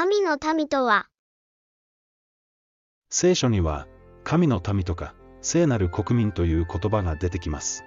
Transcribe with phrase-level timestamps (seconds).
[0.00, 1.08] 神の民とは、
[3.10, 3.88] 聖書には、
[4.22, 5.12] 神の民とか、
[5.42, 7.82] 聖なる国民という言葉が出てきます。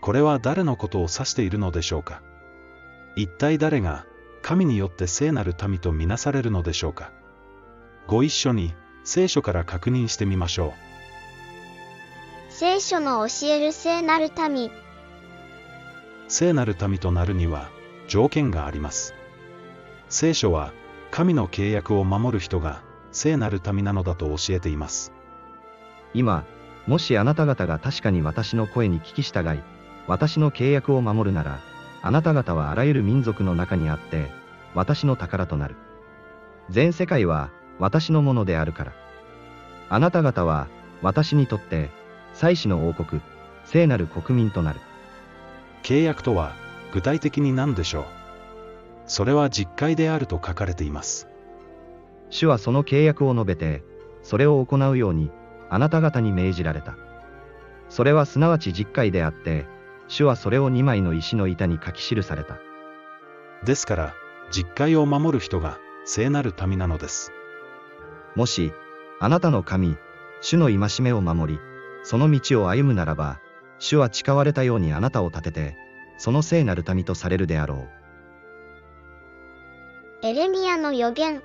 [0.00, 2.22] これは誰のことを指しているのでしょうか？
[3.16, 4.06] 一体誰が、
[4.40, 7.12] 神によって聖なる民とみなされるのでしょうか？
[8.06, 8.72] ご一緒に、
[9.04, 10.72] 聖書から確認してみましょう。
[12.48, 14.70] 聖書の教える聖なる民、
[16.28, 17.68] 聖なる民となるには
[18.08, 19.12] 条件があります。
[20.08, 20.72] 聖書は
[21.10, 25.12] 神の契約を守る人が聖なる民なのだと教えています。
[26.14, 26.44] 今、
[26.86, 29.60] もしあなた方が確かに私の声に聞き従い、
[30.06, 31.60] 私の契約を守るなら、
[32.02, 34.30] あなた方はあらゆる民族の中にあって、
[34.74, 35.76] 私の宝となる。
[36.70, 38.92] 全世界は私のものであるから。
[39.88, 40.68] あなた方は
[41.02, 41.90] 私にとって、
[42.34, 43.20] 祭司の王国、
[43.64, 44.80] 聖なる国民となる。
[45.82, 46.52] 契約とは
[46.92, 48.04] 具体的に何でしょう？
[49.10, 51.26] それは実会であると書かれています。
[52.30, 53.82] 主はその契約を述べて、
[54.22, 55.32] それを行うように、
[55.68, 56.94] あなた方に命じられた。
[57.88, 59.66] それはすなわち実会であって、
[60.06, 62.58] 主はそれを二枚の石の板に書き記された。
[63.64, 64.14] ですから、
[64.52, 67.32] 実会を守る人が聖なる民なのです。
[68.36, 68.72] もし、
[69.18, 69.96] あなたの神、
[70.40, 71.60] 主の戒めを守り、
[72.04, 73.40] その道を歩むならば、
[73.80, 75.76] 主は誓われたようにあなたを立てて、
[76.16, 77.99] その聖なる民とされるであろう。
[80.22, 81.42] エレミアの予言、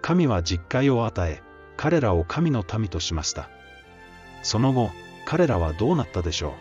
[0.00, 1.40] 神は実会を与え、
[1.76, 3.48] 彼らを神の民としました。
[4.42, 4.90] その後、
[5.24, 6.54] 彼らはどうなったでしょ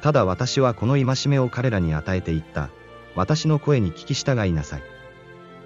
[0.00, 2.70] ただ私はこの戒めを彼らに与えていった。
[3.16, 4.82] 私の声に聞き従いなさい。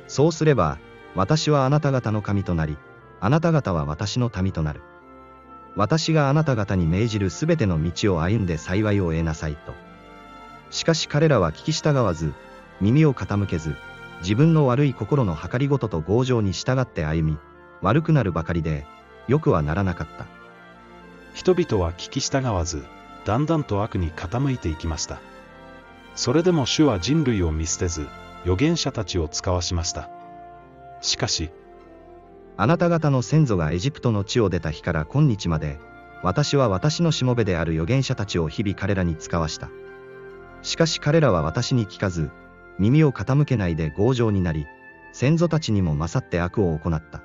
[0.09, 0.79] そうすれば、
[1.15, 2.79] 私はあなた方の神となり、
[3.21, 4.81] あなた方は私の民となる。
[5.77, 9.75] 私があなた方に命じるすべての道を歩んで幸いを得なさいと。
[10.71, 12.33] しかし彼らは聞き従わず、
[12.81, 13.77] 耳を傾けず、
[14.21, 17.39] 自分の悪い心の計りごとと強情に従って歩み、
[17.83, 18.87] 悪くなるばかりで、
[19.29, 20.25] よくはならなかった。
[20.25, 20.27] う
[21.35, 22.85] 人々は聞き従わず、
[23.25, 25.21] だんだんと悪に傾いていきました。
[26.15, 28.09] それでも主は人類を見捨てず、
[28.43, 30.09] 預言者たちを使わしました。
[31.01, 31.51] しかし、
[32.57, 35.79] あなた方の先祖がエジプトの地を出た日から今日まで、
[36.23, 39.71] 私は私のしもべである預言者たちを日々彼らに使わした。
[40.63, 42.31] しかし彼らは私に聞かず、
[42.81, 44.67] 耳を傾けないで強情になり、
[45.13, 47.23] 先祖たちにも勝って悪を行った。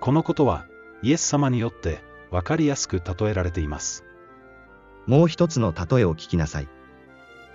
[0.00, 0.66] このことは、
[1.00, 2.00] イエス様によって、
[2.32, 4.04] わかりやすく例えられています。
[5.06, 6.68] もう一つの例えを聞きなさい。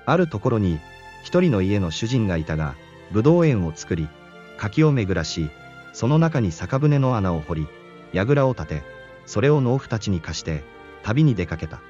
[0.05, 0.79] あるところに、
[1.23, 2.75] 一人の家の主人がいたが、
[3.11, 4.07] 葡萄園を作り、
[4.55, 5.49] 柿を巡らし、
[5.91, 7.67] その中に酒舟の穴を掘り、
[8.13, 8.83] 櫓を立て、
[9.25, 10.63] それを農夫たちに貸して、
[11.03, 11.81] 旅に出かけた。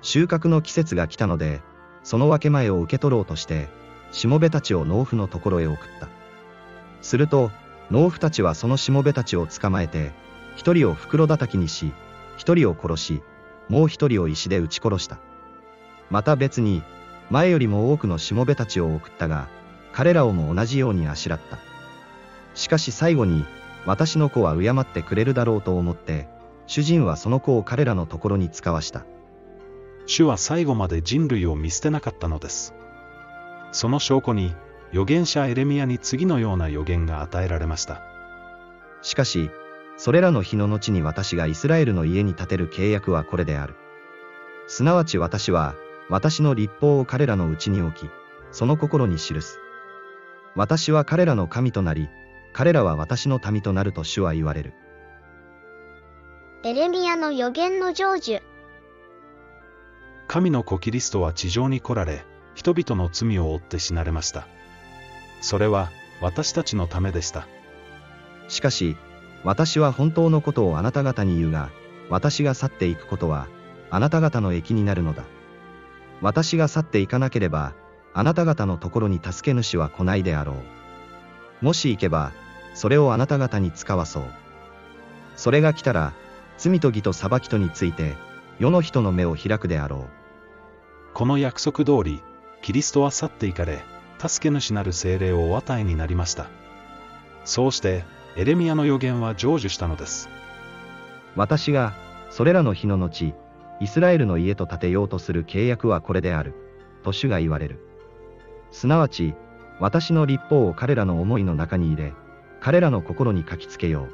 [0.00, 1.60] 収穫の季節が来たので、
[2.02, 3.68] その分け前を受け取ろうとして、
[4.12, 6.08] しもべたちを農夫のところへ送った。
[7.00, 7.50] すると、
[7.90, 10.12] 農夫たちはそのしもべたちを捕まえて、
[10.54, 11.92] 一人を袋叩きにし、
[12.36, 13.22] 一人を殺し、
[13.68, 15.18] もう一人を石で撃ち殺した。
[16.10, 16.82] また別に、
[17.30, 19.48] 前よりも多くのしもべたちを送ったが、
[19.92, 21.58] 彼らをも同じようにあしらった。
[22.54, 23.44] しかし最後に、
[23.86, 26.28] 私の子は敬ってくれるだろうと思って、
[26.66, 29.04] 主人はその子を彼らのところに使わした。
[30.06, 32.74] 主は最後まで人類を見捨てなかったのです。
[33.72, 34.54] その証拠に、
[34.90, 38.02] 預言者エレミアに次のような予言が与えられました。
[39.00, 39.50] しかし、
[39.96, 43.74] それらの日の後に私がイスラエルの家に建てる契約はこれである。
[44.66, 45.74] すなわち私は、
[46.08, 48.10] 私の立法を彼らのうちに置き、
[48.50, 49.58] その心に記す。
[50.54, 52.08] 私は彼らの神となり、
[52.52, 54.74] 彼らは私の民となると主は言われる。
[56.64, 58.42] エレミアの予言の成就、
[60.28, 62.24] 神の子キリストは地上に来られ、
[62.54, 64.46] 人々の罪を負って死なれました。
[65.40, 65.90] それは、
[66.20, 67.46] 私たちのためでした。
[68.48, 68.96] しかし、
[69.44, 71.70] 私は本当のことをあなた方に言うが、
[72.08, 73.48] 私が去っていくことは、
[73.90, 75.24] あなた方の益になるのだ。
[76.20, 77.74] 私が去っていかなければ、
[78.14, 80.52] あなた方のところに助け主は来ないであろ
[81.60, 81.64] う。
[81.64, 82.32] もし行けば、
[82.74, 84.24] それをあなた方に使わそう。
[85.36, 86.12] それが来たら、
[86.58, 88.14] 罪と義と裁きとについて、
[88.58, 91.14] 世の人の目を開くであろう。
[91.14, 92.22] この約束通り、
[92.62, 93.80] キリストは去っていかれ、
[94.18, 96.46] 助け主なる精霊をお与えになりました。
[97.44, 98.04] そうして、
[98.36, 100.28] エレミアの予言は成就したのです。
[101.34, 101.92] 私が、
[102.30, 103.34] それらの日の後、
[103.80, 106.54] イスラエルの家と建てようとする契約はこれである、
[107.02, 107.80] と主が言われる。
[108.70, 109.34] すなわち、
[109.80, 112.12] 私の立法を彼らの思いの中に入れ、
[112.60, 114.08] 彼らの心に書きつけよう。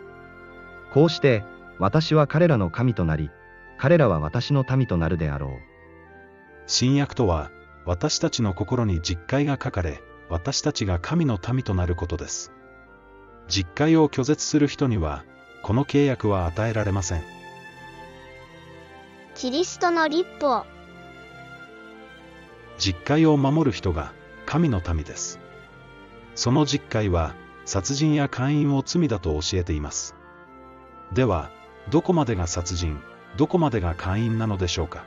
[0.95, 1.45] こうして、
[1.79, 3.31] 私は彼らの神となり、
[3.77, 5.50] 彼らは私の民となるであろう。
[6.67, 7.50] 新約とは、
[7.88, 12.52] 私たちの心に実戒が書かれ、私たちが神の民となることです。
[13.49, 15.25] 実会を拒絶する人には、
[15.62, 17.23] この契約は与えられません。
[19.35, 20.67] キリストの立法。
[22.76, 24.12] 実会を守る人が
[24.44, 25.40] 神の民です。
[26.35, 30.14] その実会は、殺人や姦淫を罪だと教えています。
[31.14, 31.50] では、
[31.88, 33.00] どこまでが殺人、
[33.38, 35.06] どこまでが姦淫なのでしょうか。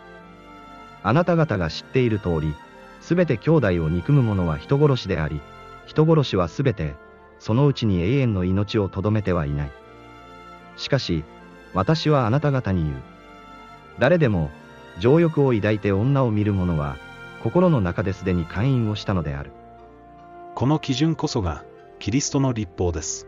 [1.04, 2.56] あなた方が知っている通り、
[3.02, 5.42] すべて兄弟を憎む者は人殺しであり、
[5.86, 6.96] 人殺しはすべて、
[7.40, 9.72] そのうちに永遠の命をとどめてはいない。
[10.78, 11.24] しかし、
[11.74, 12.96] 私はあなた方に言う。
[14.00, 14.52] 誰でも、
[15.00, 16.98] 情欲を抱いて女を見る者は、
[17.44, 19.52] 心の中ですでに勧誘をしたのである。
[20.54, 21.64] この基準こそが、
[21.98, 23.28] キリストの立法です。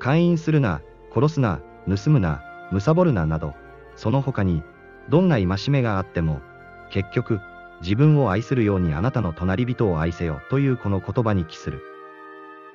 [0.00, 0.80] 勧誘するな、
[1.14, 2.42] 殺すな、盗むな、
[2.72, 3.54] 貪るななど、
[3.94, 4.62] その他に、
[5.08, 6.40] どんな戒めがあっても、
[6.90, 7.40] 結局、
[7.80, 11.82] 自分を愛するようにあなたの隣人を愛せよというこの言葉に帰する。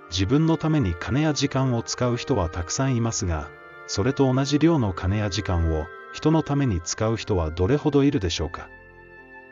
[0.09, 3.49] 自分のために金や時間を使う人はたくさんいますが、
[3.87, 8.69] それと同じ量の金や時間を人のために使う人はどれほどいるでしょうか。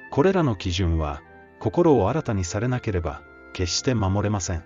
[0.09, 1.21] これらの基準は、
[1.59, 3.21] 心を新たにされなければ、
[3.53, 4.63] 決して守れません。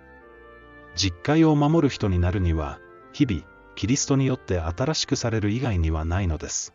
[0.94, 2.78] 実会を守る人になるには、
[3.12, 3.42] 日々、
[3.74, 6.74] キリストによって新しくされる以外にはないのです。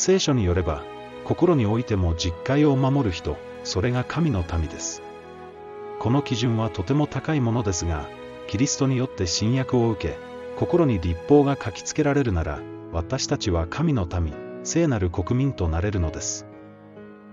[0.00, 0.82] 聖書によれば、
[1.24, 5.02] 心においても実会を守る人、それが神の民です。
[5.98, 8.08] この基準はとても高いものですが、
[8.46, 10.16] キリストによって新約を受け、
[10.56, 12.60] 心に立法が書きつけられるなら、
[12.92, 14.32] 私たちは神の民、
[14.62, 16.46] 聖なる国民となれるのです。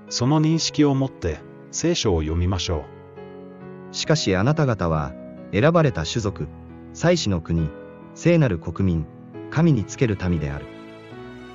[0.09, 1.39] その認識を持って、
[1.71, 2.83] 聖書を読みましょ
[3.93, 5.13] うしかしあなた方は、
[5.53, 6.49] 選ばれた種族、
[6.91, 7.69] 祭司の国、
[8.13, 9.05] 聖なる国民、
[9.51, 10.65] 神につける民である。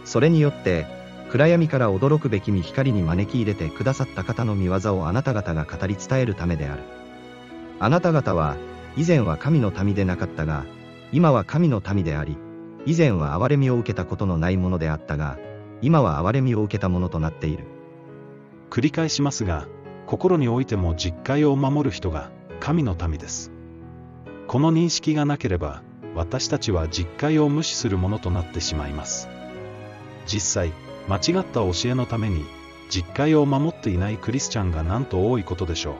[0.06, 1.01] それによって、
[1.32, 6.82] 暗闇から驚くべきに光に招き入れてくださった方の御業をあなた方が語り伝えるためである。
[7.80, 8.58] あなた方は、
[8.98, 10.66] 以前は神の民でなかったが、
[11.10, 12.36] 今は神の民であり、
[12.84, 15.38] 以前は憐れみを受けたことのないものであったが、
[15.80, 17.64] 今は憐れみを受けたものとなっている。
[18.68, 19.66] 繰り返しますが、
[20.06, 22.30] 心においても実会を守る人が
[22.60, 23.50] 神の民です。
[24.48, 25.80] この認識がなければ、
[26.14, 29.30] 私たちは実会を無視するものとなってしまいます。
[30.26, 30.72] 実際、
[31.08, 32.44] 間違った教えのために、
[32.88, 35.94] 実戒を守っていないクリスチャンがなんと多いことでしょう。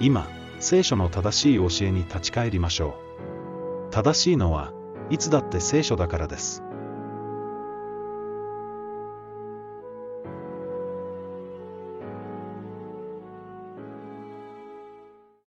[0.00, 0.28] 今、
[0.60, 2.98] 聖書の正しい教えに立ち返りましょ
[3.88, 3.92] う。
[3.92, 4.72] 正しいのは、
[5.10, 6.62] いつだって聖書だからです。